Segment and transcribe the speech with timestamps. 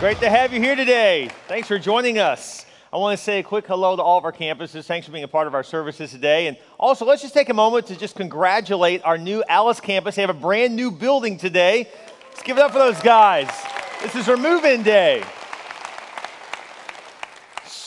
[0.00, 1.28] Great to have you here today.
[1.46, 2.64] Thanks for joining us.
[2.90, 4.86] I want to say a quick hello to all of our campuses.
[4.86, 6.46] Thanks for being a part of our services today.
[6.46, 10.14] And also, let's just take a moment to just congratulate our new Alice campus.
[10.14, 11.86] They have a brand new building today.
[12.30, 13.50] Let's give it up for those guys.
[14.00, 15.22] This is our move in day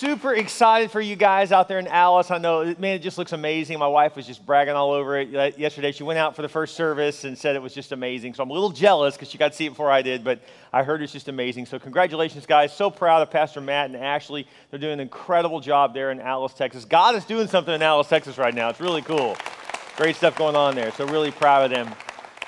[0.04, 2.30] super excited for you guys out there in Alice.
[2.30, 3.80] I know, man, it just looks amazing.
[3.80, 5.94] My wife was just bragging all over it yesterday.
[5.94, 8.34] She went out for the first service and said it was just amazing.
[8.34, 10.42] So I'm a little jealous because she got to see it before I did, but
[10.74, 11.68] I heard it's just amazing.
[11.68, 12.76] So congratulations, guys.
[12.76, 14.46] So proud of Pastor Matt and Ashley.
[14.70, 16.84] They're doing an incredible job there in Alice, Texas.
[16.84, 18.68] God is doing something in Alice, Texas right now.
[18.68, 19.38] It's really cool.
[19.96, 20.92] Great stuff going on there.
[20.92, 21.96] So really proud of them.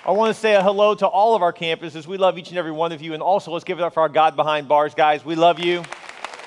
[0.06, 2.06] I want to say a hello to all of our campuses.
[2.06, 3.14] We love each and every one of you.
[3.14, 5.24] And also, let's give it up for our God behind bars, guys.
[5.24, 5.86] We love you.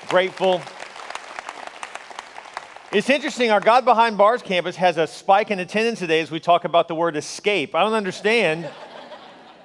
[0.07, 0.61] Grateful.
[2.91, 6.39] It's interesting, our God Behind Bars campus has a spike in attendance today as we
[6.39, 7.75] talk about the word escape.
[7.75, 8.67] I don't understand.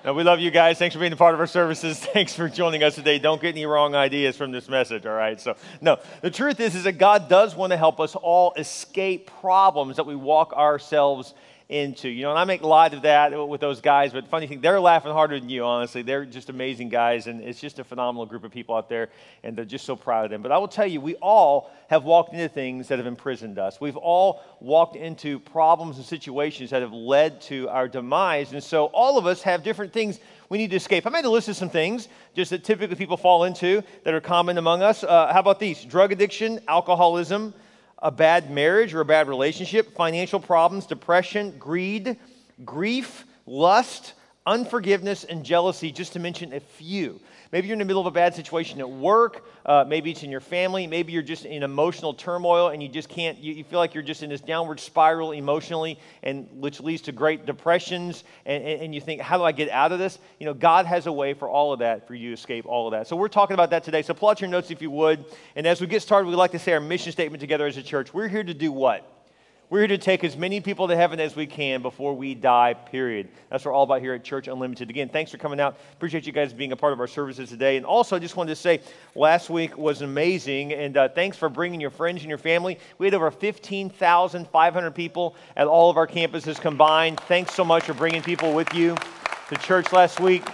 [0.05, 0.77] no, we love you guys.
[0.77, 1.99] Thanks for being a part of our services.
[2.13, 3.19] Thanks for joining us today.
[3.19, 5.41] Don't get any wrong ideas from this message, all right?
[5.41, 9.31] So, no, the truth is, is that God does want to help us all escape
[9.41, 11.33] problems that we walk ourselves
[11.69, 12.09] into.
[12.09, 14.81] You know, and I make light of that with those guys, but funny thing, they're
[14.81, 16.03] laughing harder than you, honestly.
[16.03, 19.09] They're just amazing guys, and it's just a phenomenal group of people out there,
[19.43, 20.43] and they're just so proud of them.
[20.43, 23.81] But I will tell you, we all have walked into things that have imprisoned us.
[23.81, 28.87] We've all walked into problems and situations that have led to our demise, and so
[28.87, 31.07] all of us have different things we need to escape.
[31.07, 34.21] I made a list of some things just that typically people fall into that are
[34.21, 35.03] common among us.
[35.03, 35.85] Uh, how about these?
[35.85, 37.55] Drug addiction, alcoholism,
[38.05, 42.19] a bad marriage or a bad relationship, financial problems, depression, greed,
[42.63, 44.13] grief, lust,
[44.47, 47.19] unforgiveness, and jealousy, just to mention a few.
[47.55, 49.47] Maybe you're in the middle of a bad situation at work.
[49.65, 50.89] Uh, maybe it's in your family.
[50.89, 54.03] Maybe you're just in emotional turmoil and you just can't, you, you, feel like you're
[54.03, 58.25] just in this downward spiral emotionally, and which leads to great depressions.
[58.45, 60.19] And, and, and you think, how do I get out of this?
[60.41, 62.89] You know, God has a way for all of that, for you to escape all
[62.89, 63.07] of that.
[63.07, 64.03] So we're talking about that today.
[64.03, 65.25] So plot your notes if you would.
[65.55, 67.85] And as we get started, we'd like to say our mission statement together as a
[67.85, 68.13] church.
[68.13, 69.14] We're here to do what?
[69.75, 72.75] We're here to take as many people to heaven as we can before we die,
[72.75, 73.29] period.
[73.51, 74.89] That's what we're all about here at Church Unlimited.
[74.89, 75.81] Again, thanks for coming out.
[75.95, 77.77] Appreciate you guys being a part of our services today.
[77.77, 78.83] And also, I just wanted to say
[79.17, 82.79] last week was amazing, and uh, thanks for bringing your friends and your family.
[82.99, 87.19] We had over 15,500 people at all of our campuses combined.
[87.19, 88.95] Thanks so much for bringing people with you
[89.49, 90.45] to church last week.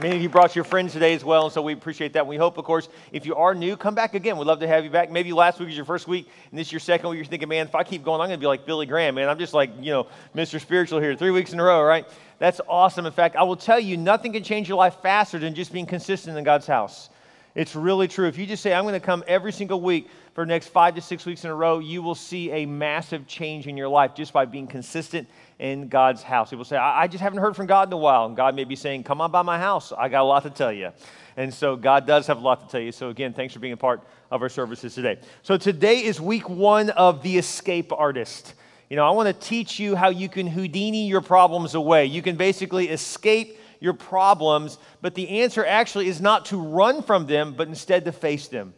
[0.00, 2.24] Many of you brought your friends today as well, and so we appreciate that.
[2.24, 4.38] We hope, of course, if you are new, come back again.
[4.38, 5.10] We'd love to have you back.
[5.10, 7.16] Maybe last week was your first week, and this is your second week.
[7.16, 9.28] You're thinking, man, if I keep going, I'm going to be like Billy Graham, man.
[9.28, 10.60] I'm just like, you know, Mr.
[10.60, 12.06] Spiritual here, three weeks in a row, right?
[12.38, 13.06] That's awesome.
[13.06, 15.86] In fact, I will tell you, nothing can change your life faster than just being
[15.86, 17.10] consistent in God's house.
[17.58, 18.28] It's really true.
[18.28, 20.94] If you just say, I'm going to come every single week for the next five
[20.94, 24.14] to six weeks in a row, you will see a massive change in your life
[24.14, 26.50] just by being consistent in God's house.
[26.50, 28.26] People say, I, I just haven't heard from God in a while.
[28.26, 29.90] And God may be saying, Come on by my house.
[29.90, 30.92] I got a lot to tell you.
[31.36, 32.92] And so God does have a lot to tell you.
[32.92, 35.18] So again, thanks for being a part of our services today.
[35.42, 38.54] So today is week one of The Escape Artist.
[38.88, 42.06] You know, I want to teach you how you can Houdini your problems away.
[42.06, 47.26] You can basically escape your problems, but the answer actually is not to run from
[47.26, 48.74] them, but instead to face them.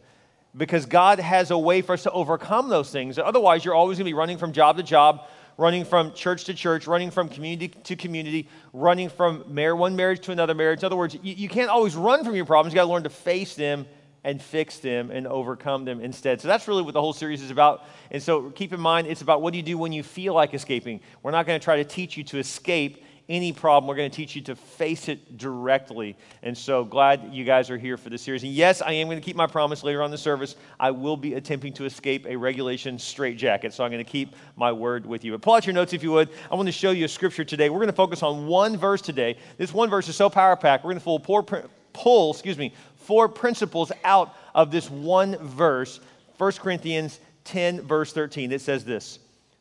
[0.55, 3.17] Because God has a way for us to overcome those things.
[3.17, 6.53] Otherwise, you're always going to be running from job to job, running from church to
[6.53, 10.79] church, running from community to community, running from mar- one marriage to another marriage.
[10.79, 12.73] In other words, you, you can't always run from your problems.
[12.73, 13.85] You got to learn to face them
[14.23, 16.41] and fix them and overcome them instead.
[16.41, 17.85] So that's really what the whole series is about.
[18.11, 20.53] And so keep in mind, it's about what do you do when you feel like
[20.53, 21.01] escaping.
[21.23, 23.87] We're not going to try to teach you to escape any problem.
[23.87, 26.17] We're going to teach you to face it directly.
[26.43, 28.43] And so glad you guys are here for this series.
[28.43, 30.57] And yes, I am going to keep my promise later on the service.
[30.77, 33.73] I will be attempting to escape a regulation straitjacket.
[33.73, 35.31] So I'm going to keep my word with you.
[35.31, 36.29] But pull out your notes if you would.
[36.51, 37.69] I want to show you a scripture today.
[37.69, 39.37] We're going to focus on one verse today.
[39.57, 40.83] This one verse is so power packed.
[40.83, 46.01] We're going to pull, excuse me, four principles out of this one verse.
[46.37, 48.51] 1 Corinthians 10, verse 13.
[48.51, 49.19] It says this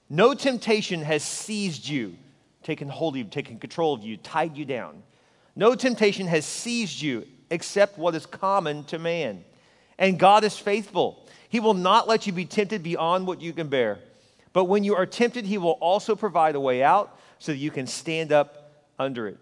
[0.08, 2.16] No temptation has seized you
[2.70, 5.02] taken hold of you, taken control of you, tied you down.
[5.56, 9.44] No temptation has seized you except what is common to man.
[9.98, 11.26] And God is faithful.
[11.48, 13.98] He will not let you be tempted beyond what you can bear.
[14.52, 17.72] But when you are tempted, He will also provide a way out so that you
[17.72, 19.38] can stand up under it.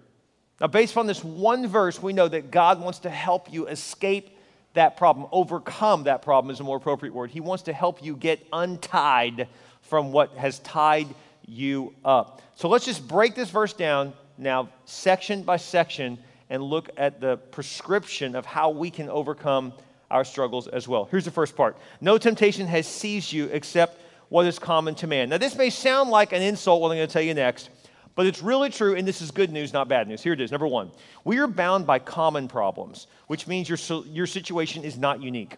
[0.59, 4.39] Now, based on this one verse, we know that God wants to help you escape
[4.73, 7.31] that problem, overcome that problem is a more appropriate word.
[7.31, 9.49] He wants to help you get untied
[9.83, 11.09] from what has tied
[11.49, 12.43] you up.
[12.55, 16.19] So let's just break this verse down now, section by section,
[16.51, 19.73] and look at the prescription of how we can overcome
[20.11, 21.07] our struggles as well.
[21.11, 25.31] Here's the first part No temptation has seized you except what is common to man.
[25.31, 27.71] Now, this may sound like an insult, what I'm going to tell you next,
[28.15, 30.23] But it's really true, and this is good news, not bad news.
[30.23, 30.51] Here it is.
[30.51, 30.91] Number one,
[31.25, 35.57] we are bound by common problems, which means your, your situation is not unique.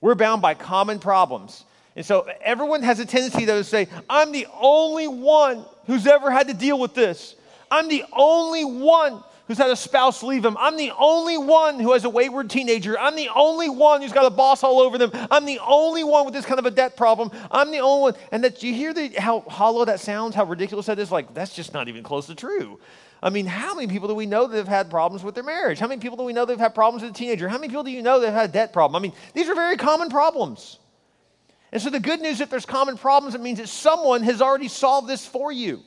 [0.00, 1.64] We're bound by common problems.
[1.98, 6.46] And so everyone has a tendency, to say, I'm the only one who's ever had
[6.46, 7.34] to deal with this.
[7.72, 10.56] I'm the only one who's had a spouse leave him.
[10.60, 12.96] I'm the only one who has a wayward teenager.
[12.96, 15.10] I'm the only one who's got a boss all over them.
[15.28, 17.32] I'm the only one with this kind of a debt problem.
[17.50, 18.14] I'm the only one.
[18.30, 21.10] And that you hear the, how hollow that sounds, how ridiculous that is?
[21.10, 22.78] Like, that's just not even close to true.
[23.20, 25.80] I mean, how many people do we know that have had problems with their marriage?
[25.80, 27.48] How many people do we know that have had problems with a teenager?
[27.48, 28.94] How many people do you know that have had a debt problem?
[28.94, 30.78] I mean, these are very common problems.
[31.72, 34.68] And so the good news, if there's common problems, it means that someone has already
[34.68, 35.82] solved this for you.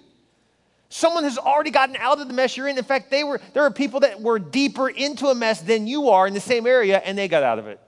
[0.89, 2.77] Someone has already gotten out of the mess you're in.
[2.77, 6.09] In fact, they were, there are people that were deeper into a mess than you
[6.09, 7.79] are in the same area, and they got out of it.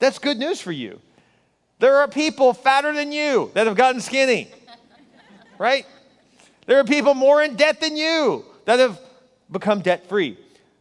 [0.00, 1.00] That's good news for you.
[1.78, 4.50] There are people fatter than you that have gotten skinny,
[5.58, 5.86] right?
[6.66, 9.00] There are people more in debt than you that have
[9.50, 10.36] become debt free.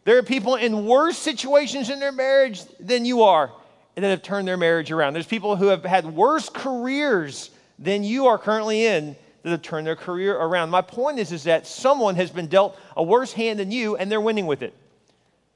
[0.06, 3.52] There are people in worse situations in their marriage than you are
[3.96, 5.14] that have turned their marriage around.
[5.14, 9.86] There's people who have had worse careers than you are currently in that have turned
[9.86, 10.70] their career around.
[10.70, 14.12] My point is, is that someone has been dealt a worse hand than you and
[14.12, 14.74] they're winning with it,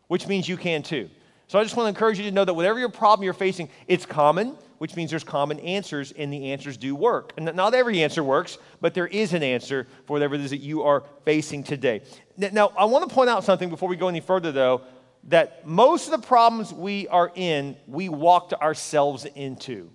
[0.08, 1.10] which means you can too.
[1.48, 3.70] So I just want to encourage you to know that whatever your problem you're facing,
[3.88, 7.32] it's common, which means there's common answers and the answers do work.
[7.38, 10.58] And not every answer works, but there is an answer for whatever it is that
[10.58, 12.02] you are facing today.
[12.36, 14.82] Now, I want to point out something before we go any further, though,
[15.26, 19.90] that most of the problems we are in, we walked ourselves into.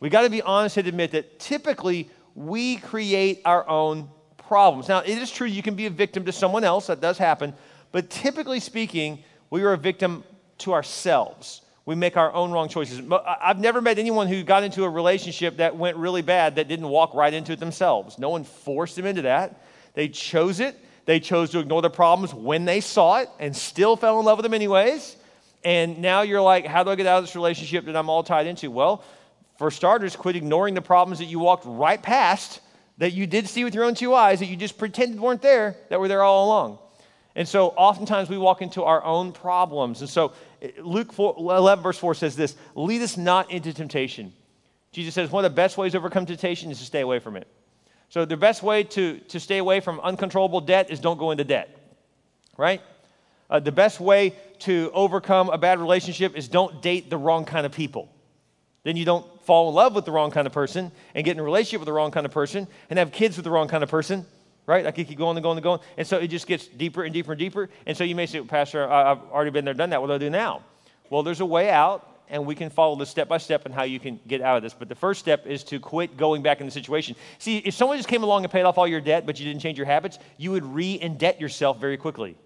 [0.00, 4.88] We got to be honest and admit that typically we create our own problems.
[4.88, 7.54] Now, it is true you can be a victim to someone else, that does happen,
[7.92, 10.22] but typically speaking, we are a victim
[10.58, 11.62] to ourselves.
[11.84, 13.00] We make our own wrong choices.
[13.40, 16.88] I've never met anyone who got into a relationship that went really bad that didn't
[16.88, 18.18] walk right into it themselves.
[18.18, 19.62] No one forced them into that.
[19.94, 20.76] They chose it.
[21.06, 24.38] They chose to ignore the problems when they saw it and still fell in love
[24.38, 25.16] with them anyways.
[25.64, 28.22] And now you're like, how do I get out of this relationship that I'm all
[28.22, 28.70] tied into?
[28.70, 29.02] Well,
[29.56, 32.60] for starters, quit ignoring the problems that you walked right past,
[32.98, 35.76] that you did see with your own two eyes, that you just pretended weren't there,
[35.88, 36.78] that were there all along.
[37.36, 40.00] And so oftentimes we walk into our own problems.
[40.00, 44.32] And so eh, Luke 4, 11, verse 4 says this Lead us not into temptation.
[44.90, 47.36] Jesus says one of the best ways to overcome temptation is to stay away from
[47.36, 47.46] it.
[48.08, 51.44] So the best way to, to stay away from uncontrollable debt is don't go into
[51.44, 51.76] debt,
[52.56, 52.80] right?
[53.50, 57.66] Uh, the best way to overcome a bad relationship is don't date the wrong kind
[57.66, 58.08] of people.
[58.84, 61.40] Then you don't fall in love with the wrong kind of person and get in
[61.40, 63.82] a relationship with the wrong kind of person and have kids with the wrong kind
[63.82, 64.24] of person,
[64.66, 64.86] right?
[64.86, 65.80] I could keep going and going and going.
[65.96, 67.68] And so it just gets deeper and deeper and deeper.
[67.84, 70.00] And so you may say, Pastor, I've already been there, done that.
[70.00, 70.62] What do I do now?
[71.10, 73.84] Well, there's a way out, and we can follow this step by step and how
[73.84, 74.74] you can get out of this.
[74.74, 77.16] But the first step is to quit going back in the situation.
[77.38, 79.60] See, if someone just came along and paid off all your debt, but you didn't
[79.60, 82.36] change your habits, you would re indebt yourself very quickly.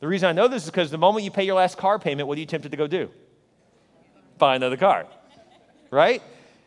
[0.00, 2.26] The reason I know this is because the moment you pay your last car payment,
[2.26, 3.10] what are you tempted to go do?
[4.38, 5.06] Buy another car,
[5.90, 6.22] right?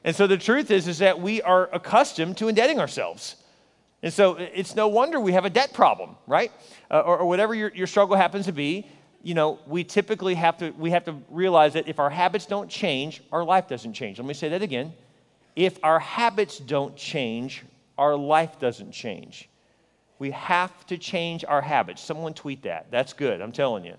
[0.05, 3.35] And so the truth is, is that we are accustomed to indebting ourselves.
[4.03, 6.51] And so it's no wonder we have a debt problem, right?
[6.91, 8.87] Uh, or, or, whatever your, your struggle happens to be,
[9.25, 12.69] you know, we typically have to, we have to realize that if our habits don't
[12.69, 14.19] change, our life doesn't change.
[14.19, 14.93] Let me say that again.
[15.55, 17.63] If our habits don't change,
[17.97, 19.49] our life doesn't change.
[20.19, 22.03] We have to change our habits.
[22.03, 22.91] Someone tweet that.
[22.91, 23.95] That's good, I'm telling you.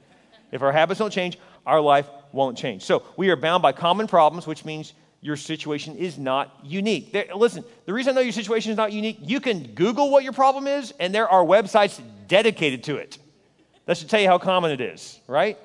[0.52, 2.84] If our habits don't change, our life won't change.
[2.84, 4.92] So we are bound by common problems, which means
[5.22, 7.10] your situation is not unique.
[7.12, 10.22] There, listen, the reason I know your situation is not unique, you can Google what
[10.22, 13.18] your problem is, and there are websites dedicated to it.
[13.86, 15.58] That should tell you how common it is, right?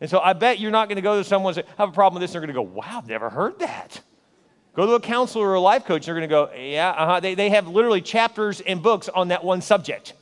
[0.00, 1.90] And so I bet you're not going to go to someone and say, I have
[1.90, 4.00] a problem with this, and they're going to go, wow, I've never heard that.
[4.74, 7.20] Go to a counselor or a life coach, they're going to go, yeah, uh-huh.
[7.20, 10.14] They, they have literally chapters and books on that one subject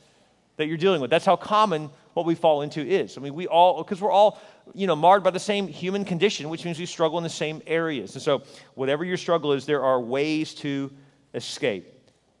[0.57, 1.11] that you're dealing with.
[1.11, 3.17] That's how common what we fall into is.
[3.17, 4.39] I mean, we all, because we're all
[4.73, 7.61] you know, marred by the same human condition, which means we struggle in the same
[7.67, 8.15] areas.
[8.15, 8.43] And so,
[8.75, 10.91] whatever your struggle is, there are ways to
[11.33, 11.93] escape.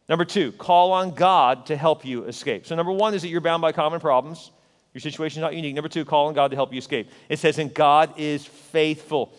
[0.09, 2.65] Number two, call on God to help you escape.
[2.65, 4.51] So, number one is that you're bound by common problems.
[4.97, 5.75] Your situation is not unique.
[5.75, 7.11] Number two, call on God to help you escape.
[7.29, 9.31] It says, and God is faithful.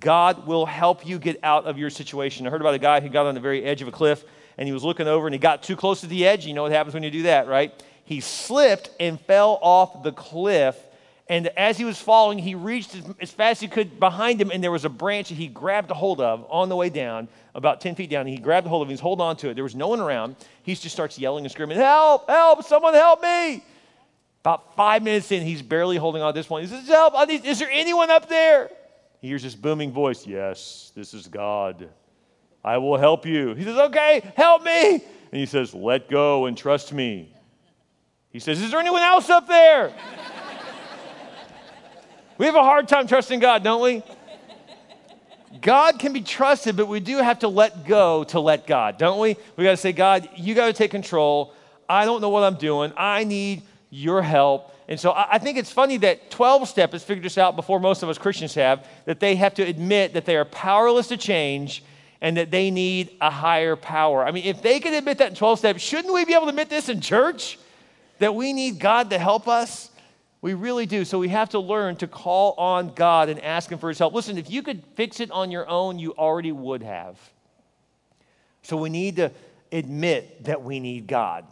[0.00, 2.46] God will help you get out of your situation.
[2.46, 4.24] I heard about a guy who got on the very edge of a cliff
[4.56, 6.46] and he was looking over and he got too close to the edge.
[6.46, 7.74] You know what happens when you do that, right?
[8.04, 10.82] He slipped and fell off the cliff
[11.28, 14.62] and as he was falling, he reached as fast as he could behind him, and
[14.62, 17.80] there was a branch that he grabbed a hold of on the way down, about
[17.80, 18.26] 10 feet down.
[18.26, 19.54] He grabbed a hold of it, he's holding on to it.
[19.54, 20.36] There was no one around.
[20.62, 23.64] He just starts yelling and screaming, Help, help, someone help me.
[24.42, 26.68] About five minutes in, he's barely holding on at this point.
[26.68, 28.70] He says, Help, need, is there anyone up there?
[29.20, 31.88] He hears this booming voice, Yes, this is God.
[32.64, 33.54] I will help you.
[33.54, 34.94] He says, Okay, help me.
[34.94, 37.32] And he says, Let go and trust me.
[38.30, 39.92] He says, Is there anyone else up there?
[42.36, 44.02] we have a hard time trusting God, don't we?
[45.60, 49.20] God can be trusted, but we do have to let go to let God, don't
[49.20, 49.36] we?
[49.56, 51.54] We got to say, God, you got to take control.
[51.88, 52.92] I don't know what I'm doing.
[52.96, 53.62] I need
[53.94, 54.74] your help.
[54.88, 58.02] And so I think it's funny that 12 step has figured this out before most
[58.02, 61.84] of us Christians have, that they have to admit that they are powerless to change
[62.22, 64.24] and that they need a higher power.
[64.24, 66.48] I mean, if they can admit that in 12 step, shouldn't we be able to
[66.48, 67.58] admit this in church?
[68.18, 69.90] That we need God to help us?
[70.40, 71.04] We really do.
[71.04, 74.14] So we have to learn to call on God and ask Him for His help.
[74.14, 77.18] Listen, if you could fix it on your own, you already would have.
[78.62, 79.32] So we need to
[79.70, 81.44] admit that we need God.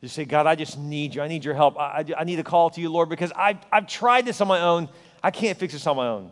[0.00, 1.22] Just say, God, I just need you.
[1.22, 1.78] I need your help.
[1.78, 4.48] I, I, I need to call to you, Lord, because I, I've tried this on
[4.48, 4.88] my own.
[5.22, 6.30] I can't fix this on my own.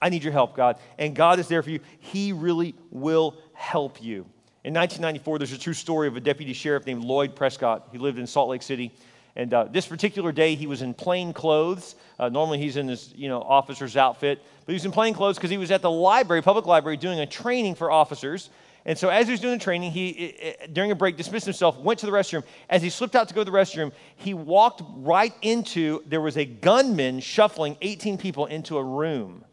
[0.00, 0.78] I need your help, God.
[0.98, 1.80] And God is there for you.
[2.00, 4.26] He really will help you.
[4.64, 7.88] In 1994, there's a true story of a deputy sheriff named Lloyd Prescott.
[7.92, 8.92] He lived in Salt Lake City.
[9.36, 11.94] And uh, this particular day, he was in plain clothes.
[12.18, 15.36] Uh, normally, he's in his you know officer's outfit, but he was in plain clothes
[15.36, 18.50] because he was at the library, public library, doing a training for officers.
[18.88, 21.98] And so, as he was doing the training, he, during a break, dismissed himself, went
[22.00, 22.42] to the restroom.
[22.70, 26.38] As he slipped out to go to the restroom, he walked right into, there was
[26.38, 29.44] a gunman shuffling 18 people into a room.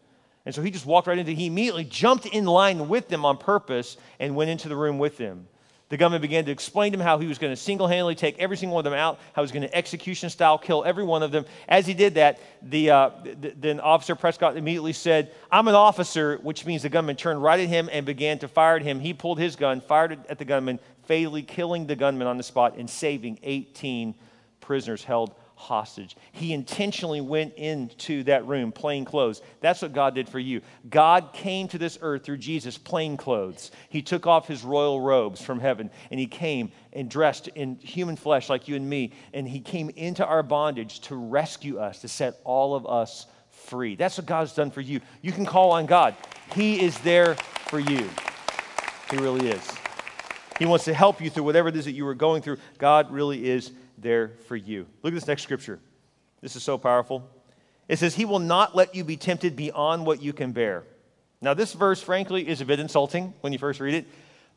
[0.46, 3.36] And so he just walked right into, he immediately jumped in line with them on
[3.36, 5.50] purpose and went into the room with them.
[5.90, 8.40] The government began to explain to him how he was going to single handedly take
[8.40, 11.04] every single one of them out, how he was going to execution style kill every
[11.04, 11.46] one of them.
[11.70, 16.40] As he did that, the, uh, the, then Officer Prescott immediately said, I'm an officer,
[16.42, 19.00] which means the gunman turned right at him and began to fire at him.
[19.00, 22.78] He pulled his gun, fired at the gunman, fatally killing the gunman on the spot
[22.78, 24.16] and saving 18
[24.62, 26.16] prisoners held hostage.
[26.32, 29.42] He intentionally went into that room plain clothes.
[29.62, 30.62] That's what God did for you.
[30.90, 33.72] God came to this earth through Jesus plain clothes.
[33.90, 38.16] He took off his royal robes from heaven and he came and dressed in human
[38.16, 39.14] flesh like you and me.
[39.34, 43.96] And he came into our bondage to rescue us, to set all of us free.
[43.96, 45.02] That's what God's done for you.
[45.22, 46.16] You can call on God,
[46.54, 48.10] He is there for you.
[49.10, 49.72] He really is.
[50.60, 52.58] He wants to help you through whatever it is that you were going through.
[52.78, 53.72] God really is
[54.06, 54.86] there for you.
[55.04, 55.80] Look at this next scripture.
[56.40, 57.28] This is so powerful.
[57.90, 60.84] It says, He will not let you be tempted beyond what you can bear.
[61.42, 64.06] Now, this verse, frankly, is a bit insulting when you first read it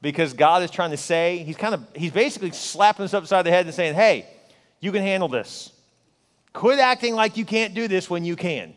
[0.01, 3.51] because God is trying to say, He's kind of, He's basically slapping us upside the
[3.51, 4.27] head and saying, Hey,
[4.81, 5.73] you can handle this.
[6.53, 8.75] Quit acting like you can't do this when you can.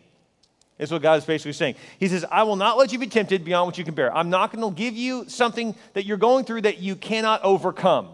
[0.77, 1.75] That's what God is basically saying.
[1.99, 4.15] He says, I will not let you be tempted beyond what you can bear.
[4.15, 8.07] I'm not going to give you something that you're going through that you cannot overcome.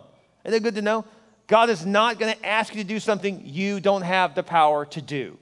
[0.43, 1.05] Isn't that good to know?
[1.47, 4.85] God is not going to ask you to do something you don't have the power
[4.87, 5.37] to do.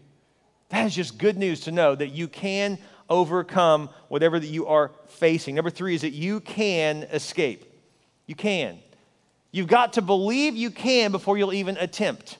[0.69, 2.77] That is just good news to know that you can
[3.09, 5.55] overcome whatever that you are facing.
[5.55, 7.65] Number three is that you can escape.
[8.27, 8.79] You can.
[9.51, 12.38] You've got to believe you can before you'll even attempt.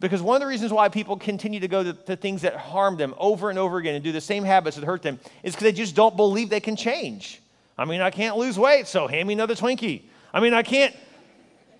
[0.00, 2.96] Because one of the reasons why people continue to go to, to things that harm
[2.96, 5.64] them over and over again and do the same habits that hurt them is because
[5.64, 7.42] they just don't believe they can change.
[7.76, 10.02] I mean, I can't lose weight, so hand me another Twinkie.
[10.32, 10.94] I mean, I can't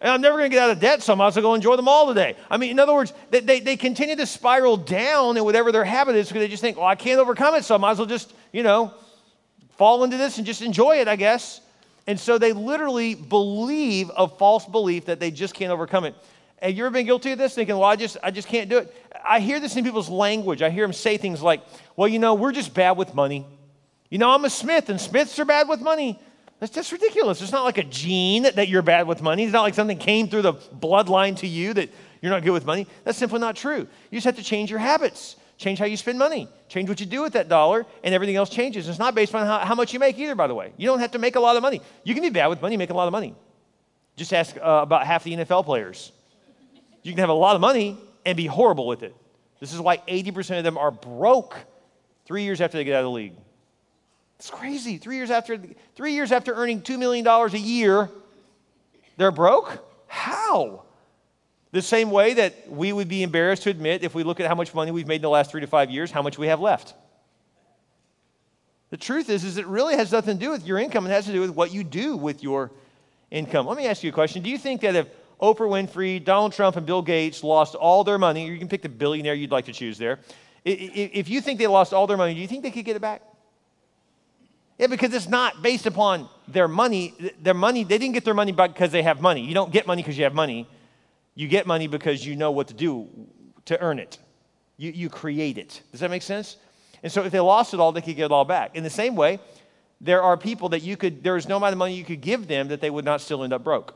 [0.00, 1.74] I'm never going to get out of debt, so I might as well go enjoy
[1.76, 2.36] them all today.
[2.48, 5.84] I mean, in other words, they, they, they continue to spiral down in whatever their
[5.84, 7.98] habit is because they just think, well, I can't overcome it, so I might as
[7.98, 8.94] well just, you know,
[9.76, 11.60] fall into this and just enjoy it, I guess.
[12.06, 16.14] And so they literally believe a false belief that they just can't overcome it.
[16.60, 18.78] And you ever been guilty of this, thinking, well, I just, I just can't do
[18.78, 18.94] it?
[19.24, 20.62] I hear this in people's language.
[20.62, 21.60] I hear them say things like,
[21.96, 23.46] well, you know, we're just bad with money.
[24.10, 26.18] You know, I'm a Smith, and Smiths are bad with money.
[26.60, 27.40] That's just ridiculous.
[27.40, 29.44] It's not like a gene that you're bad with money.
[29.44, 31.88] It's not like something came through the bloodline to you that
[32.20, 32.86] you're not good with money.
[33.04, 33.86] That's simply not true.
[34.10, 37.06] You just have to change your habits, change how you spend money, change what you
[37.06, 38.88] do with that dollar, and everything else changes.
[38.88, 40.72] It's not based on how, how much you make either, by the way.
[40.76, 41.80] You don't have to make a lot of money.
[42.02, 43.36] You can be bad with money, make a lot of money.
[44.16, 46.10] Just ask uh, about half the NFL players.
[47.04, 47.96] You can have a lot of money
[48.26, 49.14] and be horrible with it.
[49.60, 51.56] This is why 80% of them are broke
[52.26, 53.34] three years after they get out of the league.
[54.38, 54.98] It's crazy.
[54.98, 55.58] Three years after,
[55.96, 58.08] three years after earning $2 million a year,
[59.16, 59.84] they're broke?
[60.06, 60.82] How?
[61.72, 64.54] The same way that we would be embarrassed to admit if we look at how
[64.54, 66.60] much money we've made in the last three to five years, how much we have
[66.60, 66.94] left.
[68.90, 71.06] The truth is, is it really has nothing to do with your income.
[71.06, 72.70] It has to do with what you do with your
[73.30, 73.66] income.
[73.66, 74.42] Let me ask you a question.
[74.42, 75.08] Do you think that if
[75.40, 78.88] Oprah Winfrey, Donald Trump, and Bill Gates lost all their money, you can pick the
[78.88, 80.20] billionaire you'd like to choose there.
[80.64, 83.02] If you think they lost all their money, do you think they could get it
[83.02, 83.22] back?
[84.78, 87.14] Yeah, because it's not based upon their money.
[87.42, 89.44] Their money, they didn't get their money because they have money.
[89.44, 90.68] You don't get money because you have money.
[91.34, 93.08] You get money because you know what to do
[93.66, 94.18] to earn it.
[94.76, 95.82] You, you create it.
[95.90, 96.56] Does that make sense?
[97.02, 98.76] And so if they lost it all, they could get it all back.
[98.76, 99.40] In the same way,
[100.00, 102.46] there are people that you could, there is no amount of money you could give
[102.46, 103.94] them that they would not still end up broke.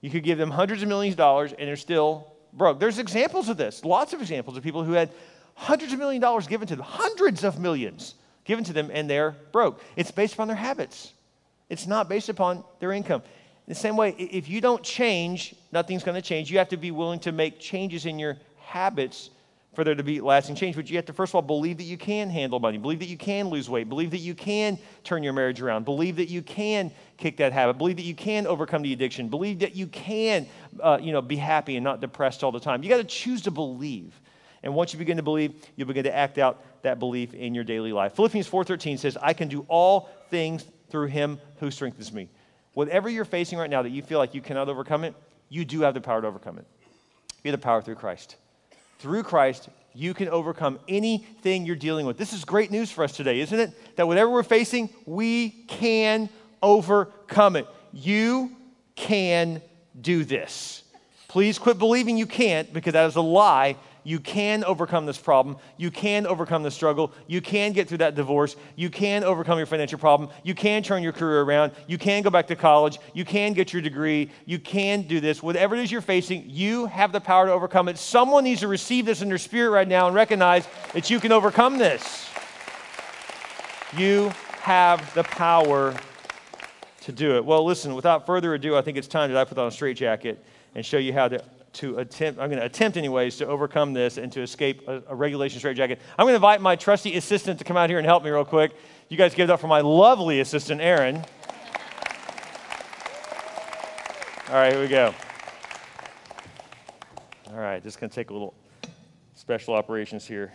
[0.00, 2.80] You could give them hundreds of millions of dollars and they're still broke.
[2.80, 5.10] There's examples of this, lots of examples of people who had
[5.54, 8.14] hundreds of million dollars given to them, hundreds of millions
[8.44, 9.82] given to them, and they're broke.
[9.96, 11.12] It's based upon their habits,
[11.68, 13.22] it's not based upon their income.
[13.66, 16.50] In the same way, if you don't change, nothing's going to change.
[16.50, 19.30] You have to be willing to make changes in your habits
[19.74, 20.76] for there to be lasting change.
[20.76, 23.08] But you have to, first of all, believe that you can handle money, believe that
[23.08, 26.42] you can lose weight, believe that you can turn your marriage around, believe that you
[26.42, 30.46] can kick that habit, believe that you can overcome the addiction, believe that you can,
[30.80, 32.82] uh, you know, be happy and not depressed all the time.
[32.82, 34.20] You got to choose to believe.
[34.62, 37.64] And once you begin to believe, you'll begin to act out that belief in your
[37.64, 38.14] daily life.
[38.14, 42.28] Philippians 4:13 says, "I can do all things through him who strengthens me."
[42.74, 45.14] Whatever you're facing right now that you feel like you cannot overcome it,
[45.48, 46.66] you do have the power to overcome it.
[47.42, 48.36] You have the power through Christ.
[48.98, 52.16] Through Christ, you can overcome anything you're dealing with.
[52.16, 53.96] This is great news for us today, isn't it?
[53.96, 56.28] That whatever we're facing, we can
[56.62, 57.66] overcome it.
[57.92, 58.52] You
[58.94, 59.60] can
[60.00, 60.84] do this.
[61.28, 65.56] Please quit believing you can't because that is a lie you can overcome this problem.
[65.76, 67.12] You can overcome the struggle.
[67.26, 68.56] You can get through that divorce.
[68.76, 70.30] You can overcome your financial problem.
[70.42, 71.72] You can turn your career around.
[71.86, 72.98] You can go back to college.
[73.14, 74.30] You can get your degree.
[74.44, 75.42] You can do this.
[75.42, 77.98] Whatever it is you're facing, you have the power to overcome it.
[77.98, 81.32] Someone needs to receive this in their spirit right now and recognize that you can
[81.32, 82.28] overcome this.
[83.96, 85.94] You have the power
[87.02, 87.44] to do it.
[87.44, 90.42] Well, listen, without further ado, I think it's time that I put on a straitjacket
[90.74, 91.42] and show you how to
[91.74, 95.14] to attempt, I'm going to attempt anyways to overcome this and to escape a, a
[95.14, 96.00] regulation straitjacket.
[96.18, 98.44] I'm going to invite my trusty assistant to come out here and help me real
[98.44, 98.72] quick.
[99.08, 101.24] You guys give it up for my lovely assistant, Aaron.
[104.48, 105.14] All right, here we go.
[107.50, 108.54] All right, just going to take a little
[109.34, 110.52] special operations here.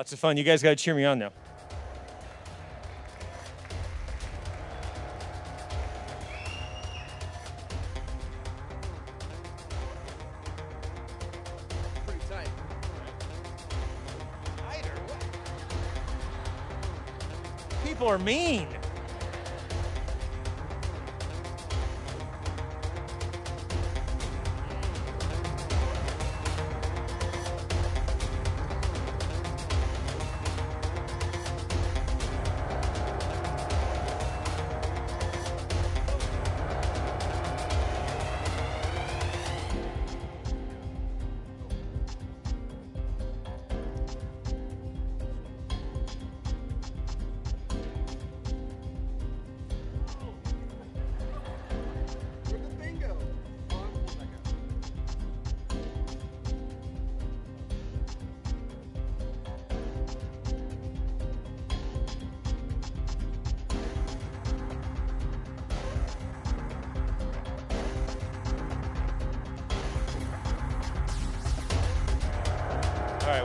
[0.00, 0.38] Lots of fun.
[0.38, 1.30] You guys got to cheer me on now.
[17.84, 18.59] People are mean.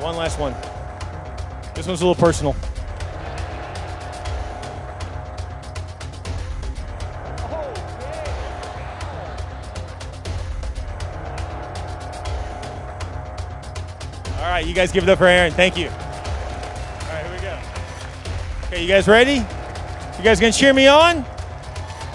[0.06, 0.54] One last one.
[1.74, 2.56] This one's a little personal.
[14.38, 15.52] All right, you guys give it up for Aaron.
[15.52, 15.88] Thank you.
[15.88, 15.96] All
[17.10, 17.58] right, here we go.
[18.68, 19.38] Okay, you guys ready?
[20.18, 21.26] You guys gonna cheer me on?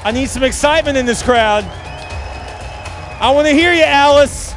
[0.05, 1.65] I need some excitement in this crowd.
[1.65, 4.55] I want to hear you, Alice.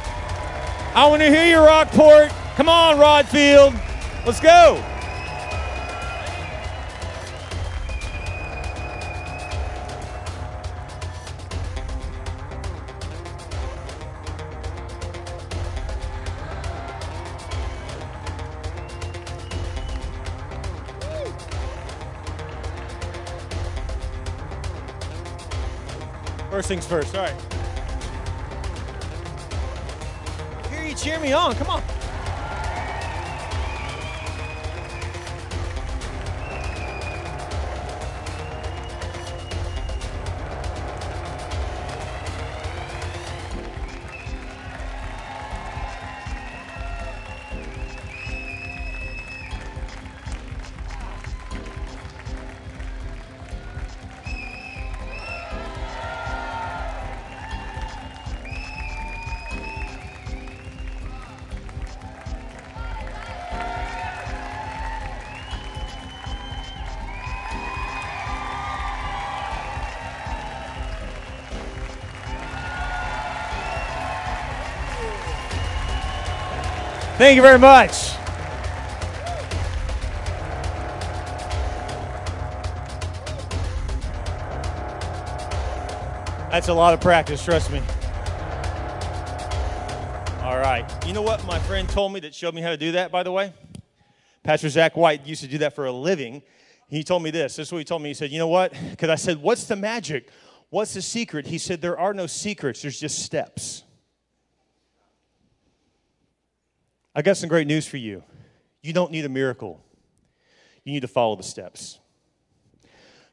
[0.94, 2.30] I want to hear you, Rockport.
[2.56, 3.74] Come on, Rodfield.
[4.24, 4.80] Let's go.
[26.50, 27.16] First things first.
[27.16, 27.34] All right.
[30.70, 31.56] Here you cheer me on.
[31.56, 31.93] Come on.
[77.24, 78.12] Thank you very much.
[86.50, 87.78] That's a lot of practice, trust me.
[90.42, 90.84] All right.
[91.06, 93.22] You know what my friend told me that showed me how to do that, by
[93.22, 93.54] the way?
[94.42, 96.42] Pastor Zach White used to do that for a living.
[96.88, 97.56] He told me this.
[97.56, 98.10] This is what he told me.
[98.10, 98.74] He said, You know what?
[98.90, 100.28] Because I said, What's the magic?
[100.68, 101.46] What's the secret?
[101.46, 103.83] He said, There are no secrets, there's just steps.
[107.14, 108.22] I got some great news for you.
[108.82, 109.80] You don't need a miracle,
[110.84, 111.98] you need to follow the steps.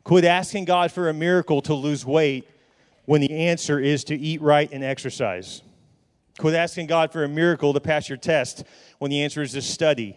[0.03, 2.49] Quit asking God for a miracle to lose weight
[3.05, 5.61] when the answer is to eat right and exercise.
[6.39, 8.63] Quit asking God for a miracle to pass your test
[8.97, 10.15] when the answer is to study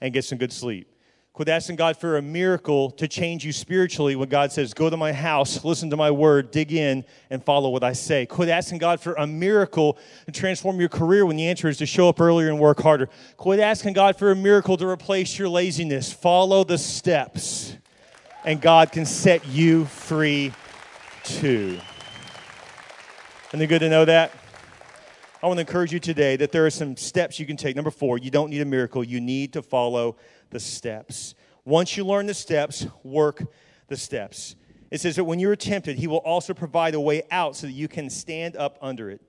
[0.00, 0.90] and get some good sleep.
[1.36, 4.96] Quit asking God for a miracle to change you spiritually when God says, Go to
[4.96, 8.24] my house, listen to my word, dig in, and follow what I say.
[8.24, 11.84] Quit asking God for a miracle to transform your career when the answer is to
[11.84, 13.10] show up earlier and work harder.
[13.36, 16.10] Quit asking God for a miracle to replace your laziness.
[16.10, 17.76] Follow the steps,
[18.46, 20.54] and God can set you free
[21.22, 21.78] too.
[23.48, 24.32] Isn't it good to know that?
[25.46, 27.76] I want to encourage you today that there are some steps you can take.
[27.76, 30.16] Number four, you don't need a miracle, you need to follow
[30.50, 31.36] the steps.
[31.64, 33.44] Once you learn the steps, work
[33.86, 34.56] the steps.
[34.90, 37.74] It says that when you're tempted, he will also provide a way out so that
[37.74, 39.20] you can stand up under it.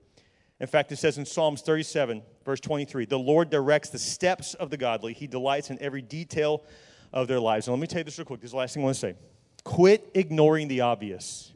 [0.58, 4.70] In fact, it says in Psalms 37, verse 23, the Lord directs the steps of
[4.70, 5.12] the godly.
[5.12, 6.64] He delights in every detail
[7.12, 7.68] of their lives.
[7.68, 8.40] And let me tell you this real quick.
[8.40, 9.14] This is the last thing I want to say.
[9.62, 11.52] Quit ignoring the obvious.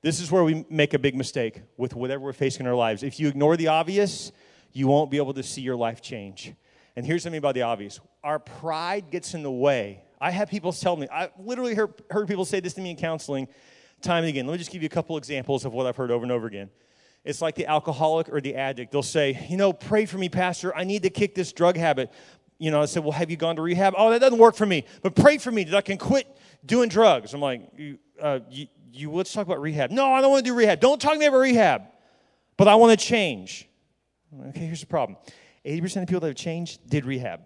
[0.00, 3.02] This is where we make a big mistake with whatever we're facing in our lives.
[3.02, 4.30] If you ignore the obvious,
[4.72, 6.54] you won't be able to see your life change.
[6.94, 10.02] And here's something about the obvious our pride gets in the way.
[10.20, 12.96] I have people tell me, I literally heard, heard people say this to me in
[12.96, 13.48] counseling
[14.02, 14.46] time and again.
[14.46, 16.46] Let me just give you a couple examples of what I've heard over and over
[16.46, 16.70] again.
[17.24, 18.92] It's like the alcoholic or the addict.
[18.92, 20.74] They'll say, You know, pray for me, Pastor.
[20.76, 22.12] I need to kick this drug habit.
[22.58, 23.94] You know, I said, Well, have you gone to rehab?
[23.96, 24.84] Oh, that doesn't work for me.
[25.02, 26.26] But pray for me that I can quit
[26.64, 27.34] doing drugs.
[27.34, 29.90] I'm like, you, uh, you, you let's talk about rehab.
[29.90, 30.80] No, I don't want to do rehab.
[30.80, 31.82] Don't talk to me about rehab.
[32.56, 33.68] But I want to change.
[34.48, 35.18] Okay, here's the problem
[35.64, 37.40] 80% of people that have changed did rehab.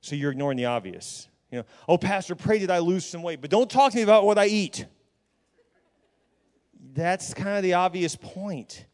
[0.00, 1.28] So you're ignoring the obvious.
[1.50, 4.02] You know, oh, Pastor, pray that I lose some weight, but don't talk to me
[4.02, 4.86] about what I eat.
[6.92, 8.86] That's kind of the obvious point.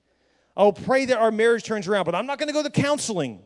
[0.57, 3.40] Oh, pray that our marriage turns around, but I'm not going to go to counseling.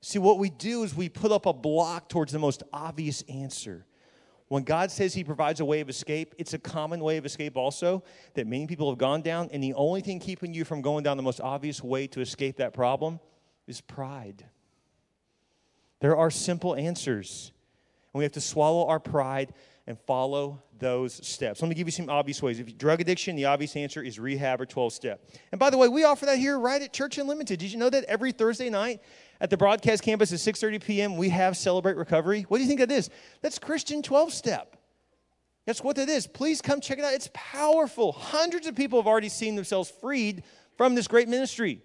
[0.00, 3.86] See, what we do is we put up a block towards the most obvious answer.
[4.52, 7.56] When God says He provides a way of escape, it's a common way of escape
[7.56, 8.02] also
[8.34, 9.48] that many people have gone down.
[9.50, 12.58] And the only thing keeping you from going down the most obvious way to escape
[12.58, 13.18] that problem
[13.66, 14.44] is pride.
[16.00, 17.50] There are simple answers.
[18.12, 19.54] And we have to swallow our pride
[19.86, 21.62] and follow those steps.
[21.62, 22.60] Let me give you some obvious ways.
[22.60, 25.30] If you, drug addiction, the obvious answer is rehab or 12 step.
[25.50, 27.58] And by the way, we offer that here right at Church Unlimited.
[27.58, 29.00] Did you know that every Thursday night
[29.42, 31.16] at the broadcast campus at 6:30 p.m.
[31.16, 32.42] we have Celebrate Recovery?
[32.42, 33.10] What do you think that is?
[33.42, 34.76] That's Christian 12 step.
[35.66, 36.28] That's what that is.
[36.28, 37.12] Please come check it out.
[37.12, 38.12] It's powerful.
[38.12, 40.44] Hundreds of people have already seen themselves freed
[40.76, 41.82] from this great ministry.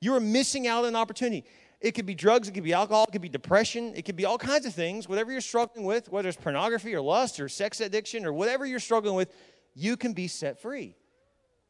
[0.00, 1.44] You are missing out on an opportunity.
[1.80, 4.24] It could be drugs, it could be alcohol, it could be depression, it could be
[4.24, 5.08] all kinds of things.
[5.08, 8.80] Whatever you're struggling with, whether it's pornography or lust or sex addiction or whatever you're
[8.80, 9.32] struggling with,
[9.74, 10.96] you can be set free.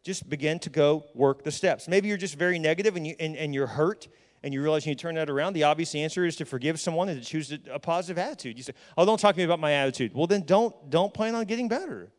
[0.03, 1.87] Just begin to go work the steps.
[1.87, 4.09] Maybe you're just very negative and, you, and, and you're hurt
[4.42, 5.53] and you realize you turn that around.
[5.53, 8.57] The obvious answer is to forgive someone and to choose a positive attitude.
[8.57, 10.14] You say, Oh, don't talk to me about my attitude.
[10.14, 12.11] Well, then don't, don't plan on getting better.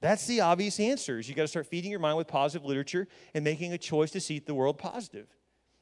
[0.00, 1.18] That's the obvious answer.
[1.18, 4.10] Is you got to start feeding your mind with positive literature and making a choice
[4.12, 5.26] to see the world positive.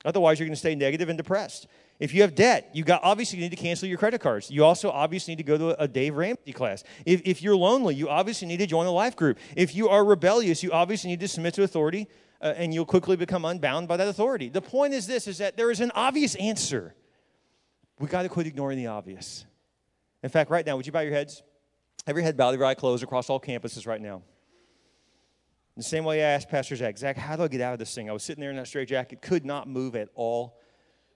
[0.05, 1.66] Otherwise, you're going to stay negative and depressed.
[1.99, 4.51] If you have debt, you got obviously need to cancel your credit cards.
[4.51, 6.85] You also obviously need to go to a Dave Ramsey class.
[7.05, 9.38] If, if you're lonely, you obviously need to join a life group.
[9.57, 12.07] If you are rebellious, you obviously need to submit to authority,
[12.40, 14.49] uh, and you'll quickly become unbound by that authority.
[14.49, 16.94] The point is this: is that there is an obvious answer.
[17.99, 19.46] We got to quit ignoring the obvious.
[20.22, 21.42] In fact, right now, would you bow your heads?
[22.07, 24.22] Every head bowed, every eye closed across all campuses right now.
[25.77, 27.94] The same way I asked Pastor Zach, Zach, how do I get out of this
[27.94, 28.09] thing?
[28.09, 30.59] I was sitting there in that straight jacket, could not move at all.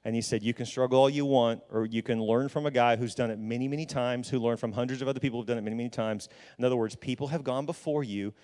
[0.05, 2.71] And he said, You can struggle all you want, or you can learn from a
[2.71, 5.47] guy who's done it many, many times, who learned from hundreds of other people who've
[5.47, 6.29] done it many, many times.
[6.59, 8.35] In other words, people have gone before you.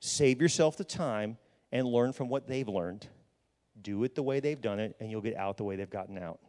[0.00, 1.38] Save yourself the time
[1.72, 3.08] and learn from what they've learned.
[3.80, 6.18] Do it the way they've done it, and you'll get out the way they've gotten
[6.18, 6.40] out.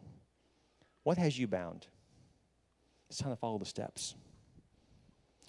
[1.03, 1.87] What has you bound?
[3.09, 4.15] It's time to follow the steps.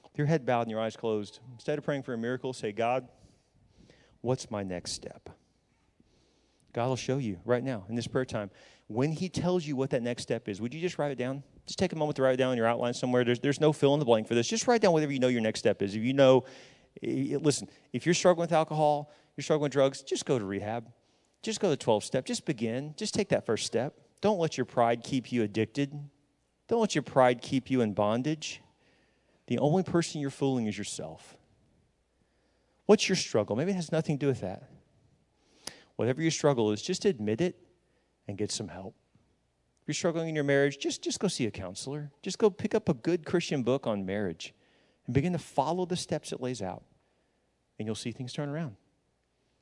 [0.02, 2.72] With your head bowed and your eyes closed, instead of praying for a miracle, say,
[2.72, 3.08] God,
[4.20, 5.30] What's my next step?
[6.72, 8.50] God will show you right now in this prayer time.
[8.88, 11.42] When He tells you what that next step is, would you just write it down?
[11.66, 13.24] Just take a moment to write it down in your outline somewhere.
[13.24, 14.48] There's, there's no fill in the blank for this.
[14.48, 15.94] Just write down whatever you know your next step is.
[15.94, 16.44] If you know,
[17.02, 20.90] listen, if you're struggling with alcohol, you're struggling with drugs, just go to rehab.
[21.42, 22.24] Just go to 12 step.
[22.24, 22.92] Just begin.
[22.96, 23.94] Just take that first step.
[24.20, 25.92] Don't let your pride keep you addicted.
[26.66, 28.60] Don't let your pride keep you in bondage.
[29.46, 31.36] The only person you're fooling is yourself.
[32.86, 33.54] What's your struggle?
[33.54, 34.68] Maybe it has nothing to do with that.
[35.94, 37.56] Whatever your struggle is, just admit it
[38.26, 38.96] and get some help.
[39.82, 42.10] If you're struggling in your marriage, just, just go see a counselor.
[42.22, 44.52] Just go pick up a good Christian book on marriage
[45.06, 46.82] and begin to follow the steps it lays out,
[47.78, 48.74] and you'll see things turn around.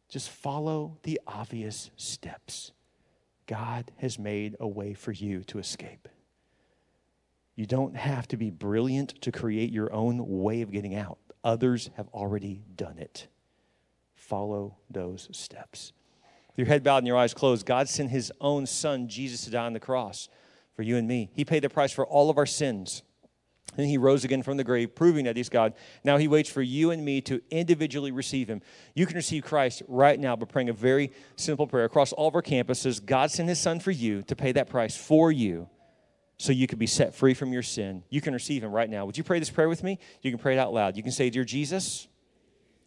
[0.08, 2.72] Just follow the obvious steps.
[3.46, 6.08] God has made a way for you to escape.
[7.54, 11.18] You don't have to be brilliant to create your own way of getting out.
[11.42, 13.28] Others have already done it.
[14.14, 15.92] Follow those steps.
[16.48, 19.50] With your head bowed and your eyes closed, God sent his own son, Jesus, to
[19.50, 20.28] die on the cross
[20.74, 21.30] for you and me.
[21.34, 23.02] He paid the price for all of our sins.
[23.76, 25.74] And he rose again from the grave, proving that he's God.
[26.02, 28.62] Now he waits for you and me to individually receive him.
[28.94, 32.34] You can receive Christ right now by praying a very simple prayer across all of
[32.34, 33.04] our campuses.
[33.04, 35.68] God sent his son for you to pay that price for you
[36.38, 38.02] so you could be set free from your sin.
[38.10, 39.04] You can receive him right now.
[39.06, 39.98] Would you pray this prayer with me?
[40.22, 40.96] You can pray it out loud.
[40.96, 42.08] You can say, Dear Jesus,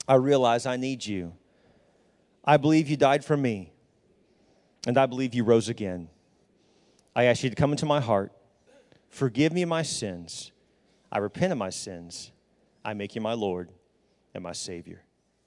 [0.07, 1.33] I realize I need you.
[2.43, 3.73] I believe you died for me,
[4.87, 6.09] and I believe you rose again.
[7.15, 8.31] I ask you to come into my heart,
[9.09, 10.51] forgive me my sins
[11.11, 12.31] I repent of my sins.
[12.83, 13.71] I make you my Lord
[14.33, 15.03] and my Savior.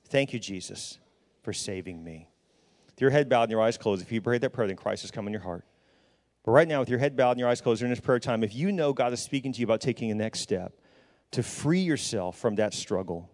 [0.07, 0.99] Thank you, Jesus,
[1.43, 2.29] for saving me.
[2.87, 5.03] With your head bowed and your eyes closed, if you prayed that prayer, then Christ
[5.03, 5.65] has come in your heart.
[6.45, 8.43] But right now, with your head bowed and your eyes closed during this prayer time,
[8.43, 10.75] if you know God is speaking to you about taking a next step
[11.31, 13.31] to free yourself from that struggle,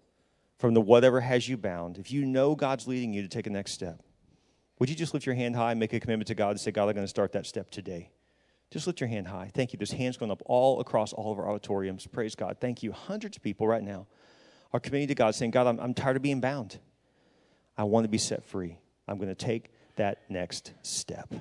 [0.58, 3.50] from the whatever has you bound, if you know God's leading you to take a
[3.50, 4.02] next step,
[4.78, 6.70] would you just lift your hand high and make a commitment to God and say,
[6.70, 8.10] God, I'm going to start that step today?
[8.70, 9.50] Just lift your hand high.
[9.54, 9.78] Thank you.
[9.78, 12.06] There's hands going up all across all of our auditoriums.
[12.06, 12.58] Praise God.
[12.60, 12.92] Thank you.
[12.92, 14.06] Hundreds of people right now
[14.72, 16.78] are committing to God saying, God, I'm, I'm tired of being bound.
[17.76, 18.78] I want to be set free.
[19.06, 21.32] I'm going to take that next step.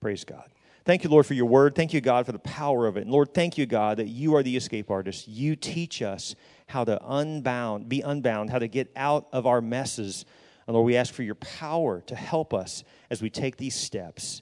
[0.00, 0.48] Praise God.
[0.86, 1.74] Thank you, Lord, for your word.
[1.74, 3.02] Thank you, God, for the power of it.
[3.02, 5.28] And Lord, thank you, God, that you are the escape artist.
[5.28, 6.34] You teach us
[6.68, 10.24] how to unbound, be unbound, how to get out of our messes.
[10.66, 14.40] And Lord, we ask for your power to help us as we take these steps.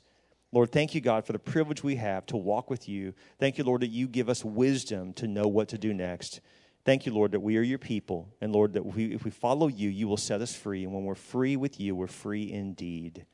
[0.50, 3.12] Lord, thank you, God, for the privilege we have to walk with you.
[3.38, 6.40] Thank you, Lord, that you give us wisdom to know what to do next.
[6.84, 8.34] Thank you, Lord, that we are your people.
[8.40, 10.84] And Lord, that we, if we follow you, you will set us free.
[10.84, 13.26] And when we're free with you, we're free indeed.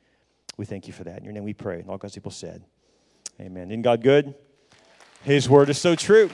[0.57, 1.19] We thank you for that.
[1.19, 1.79] In your name we pray.
[1.79, 2.65] And all God's people said,
[3.39, 3.69] Amen.
[3.71, 4.35] Isn't God good?
[5.23, 6.29] His word is so true.